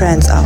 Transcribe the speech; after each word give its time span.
Uplifting 0.00 0.39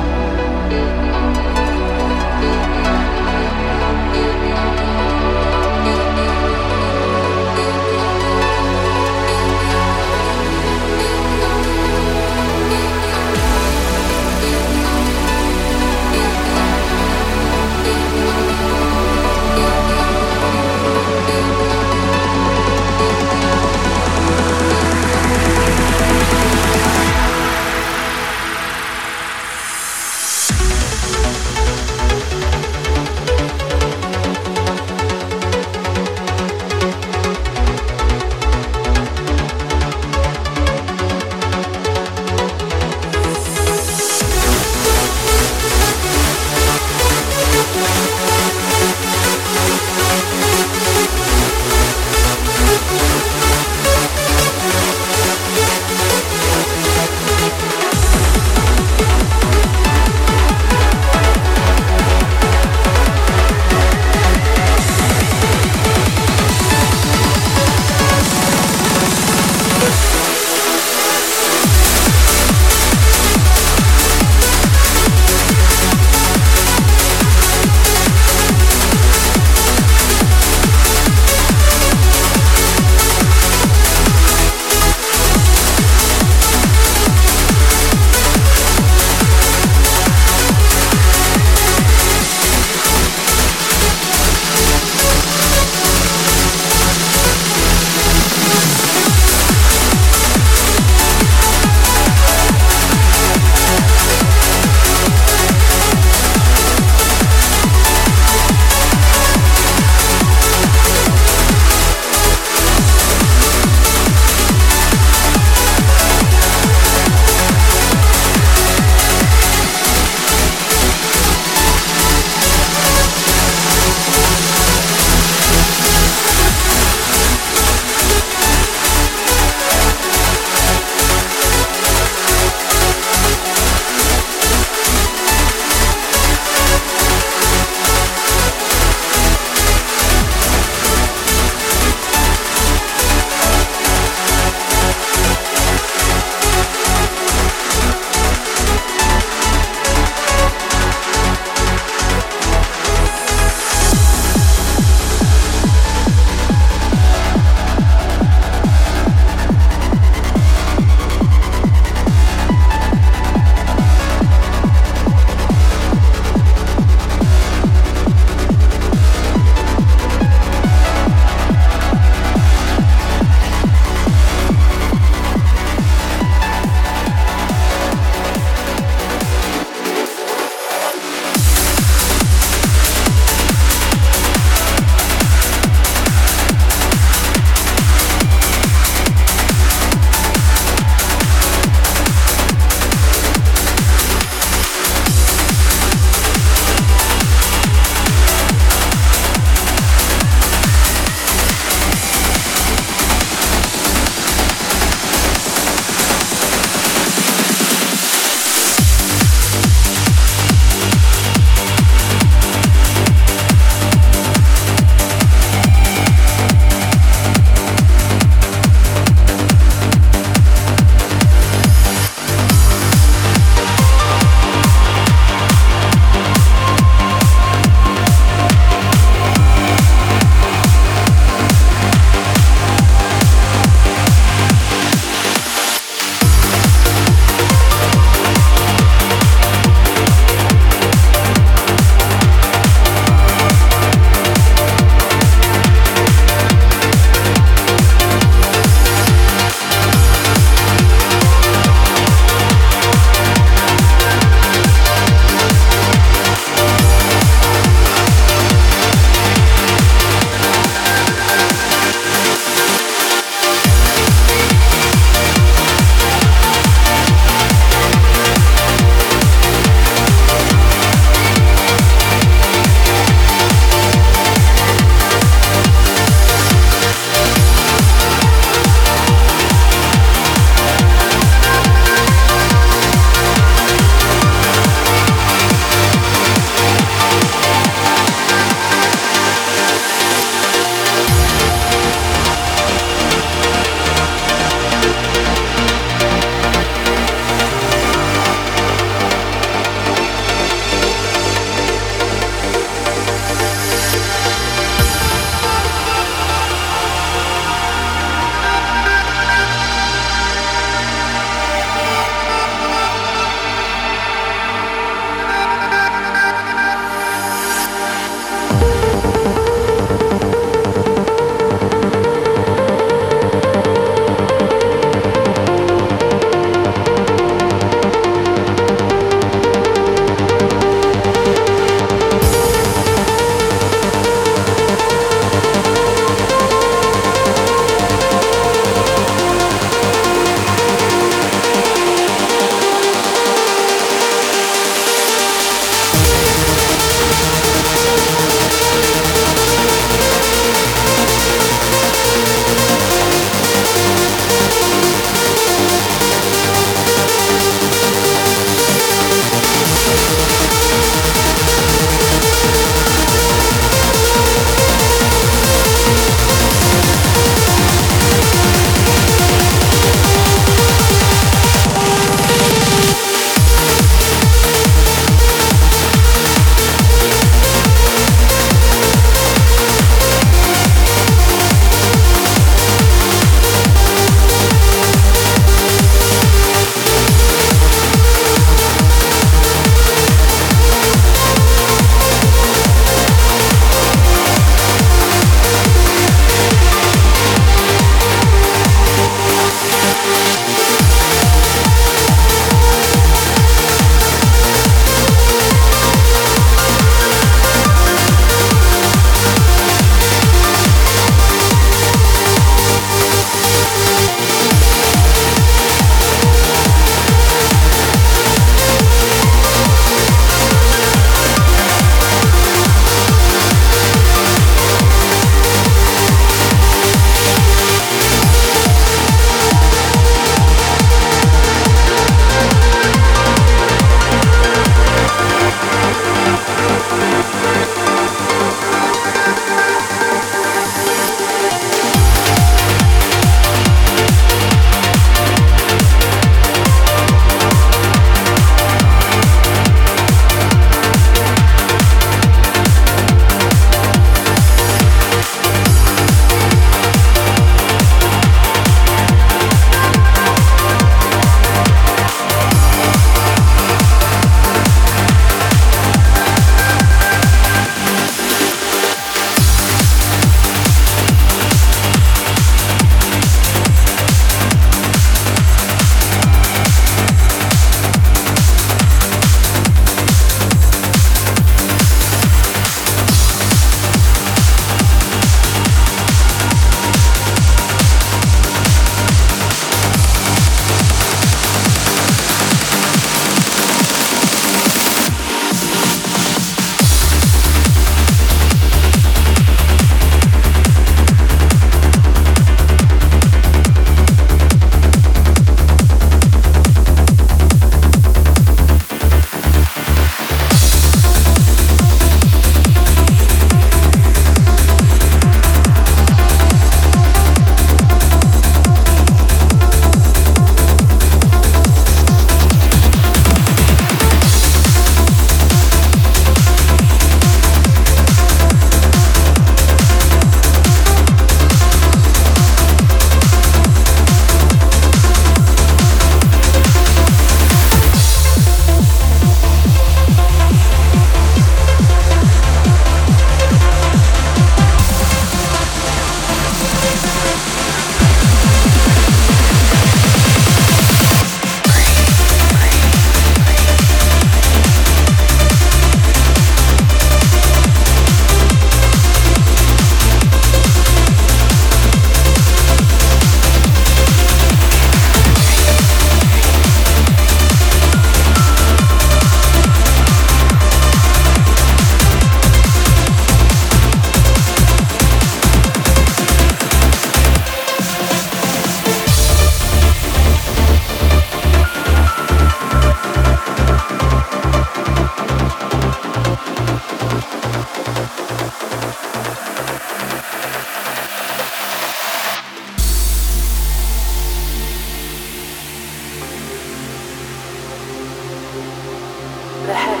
哎。 599.69 600.00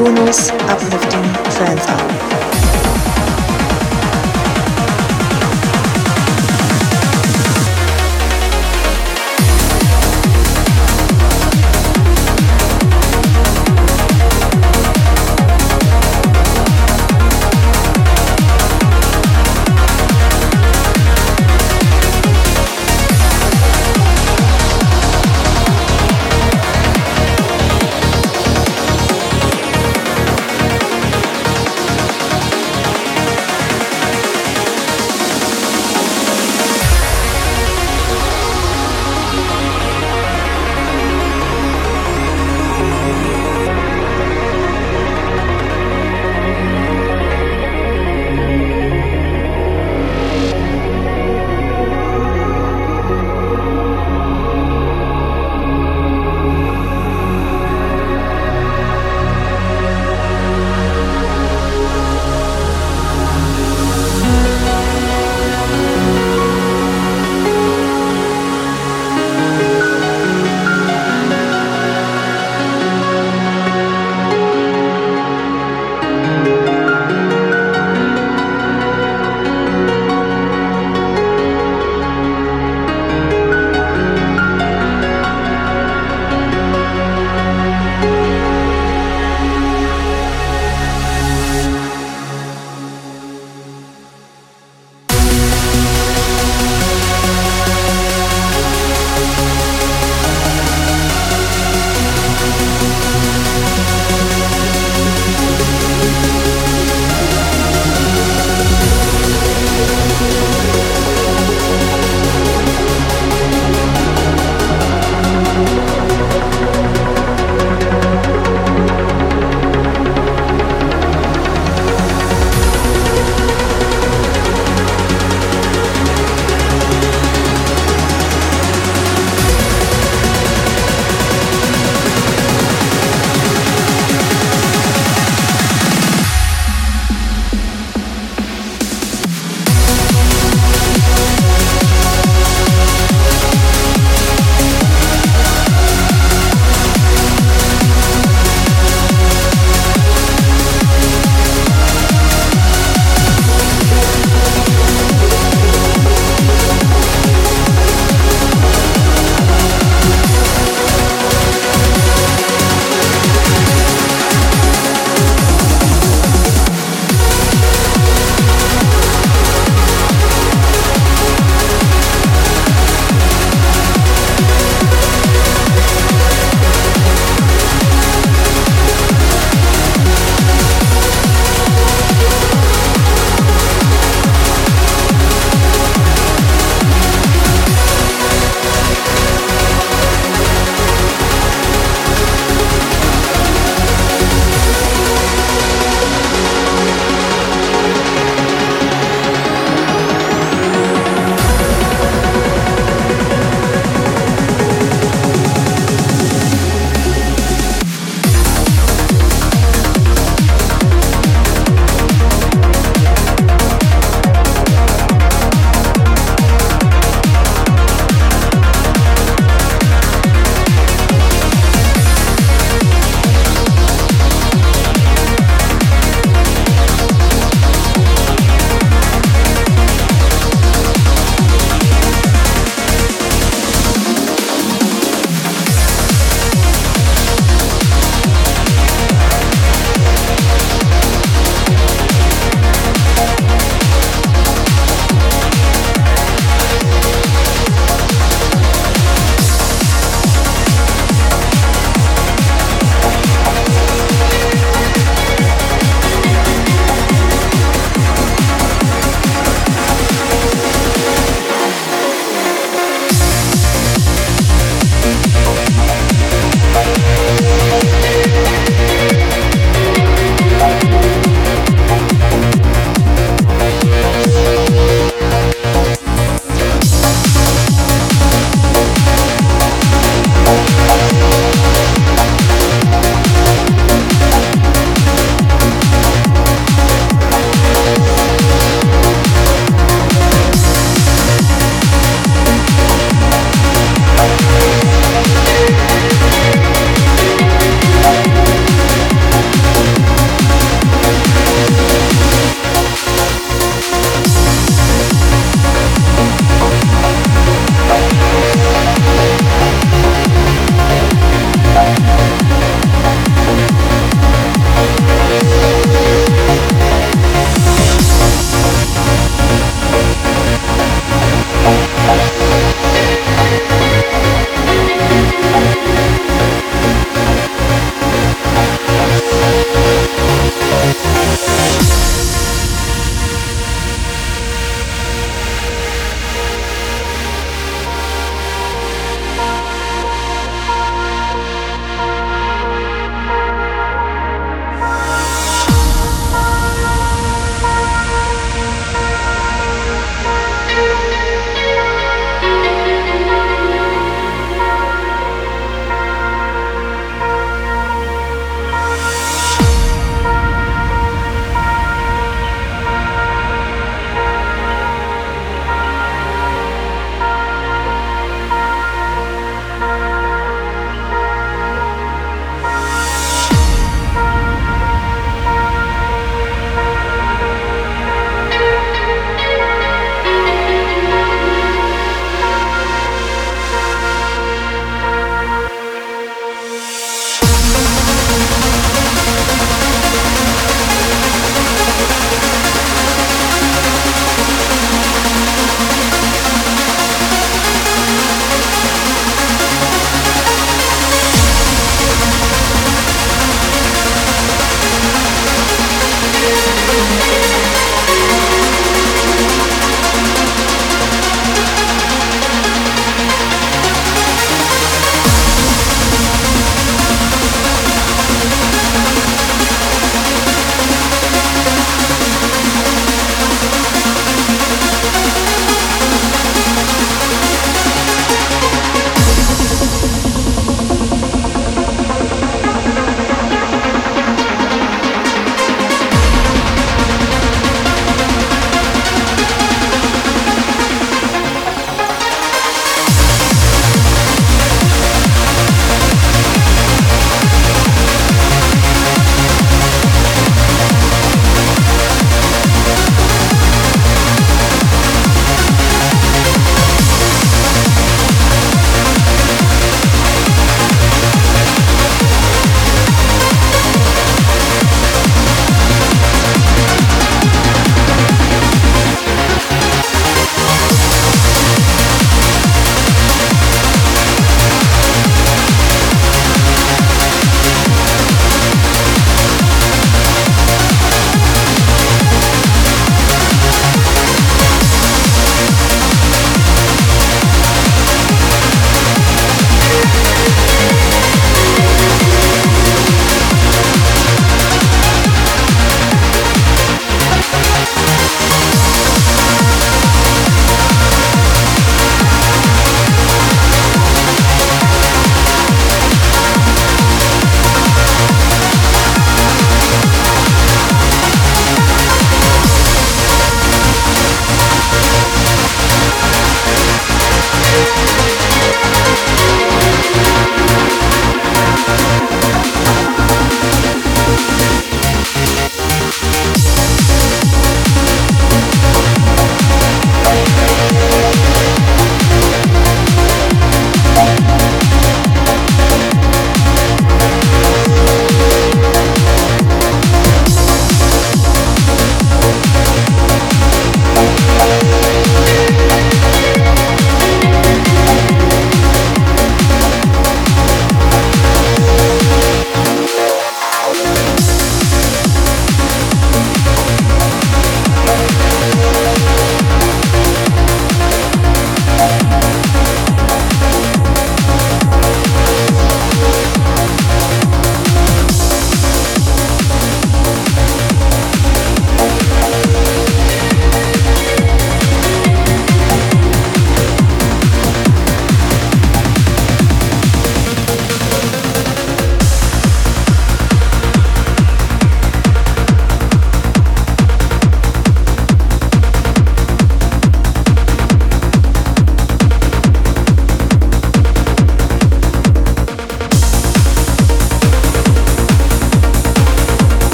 Kunos 0.00 0.50
Uplifting 0.66 1.28
Trance 1.52 1.86
Hour. 1.90 2.19